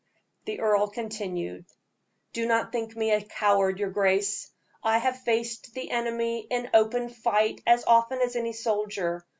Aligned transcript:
The 0.45 0.61
earl 0.61 0.87
continued: 0.87 1.67
"Do 2.33 2.47
not 2.47 2.71
think 2.71 2.95
me 2.95 3.11
a 3.11 3.21
coward, 3.21 3.77
your 3.77 3.91
grace; 3.91 4.49
I 4.81 4.97
have 4.97 5.21
faced 5.21 5.75
the 5.75 5.91
enemy 5.91 6.39
in 6.49 6.71
open 6.73 7.07
fight 7.09 7.61
as 7.67 7.83
often 7.85 8.19
as 8.19 8.35
any 8.35 8.53
soldier. 8.53 9.23